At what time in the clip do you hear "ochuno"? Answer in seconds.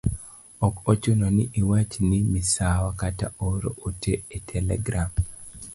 0.91-1.27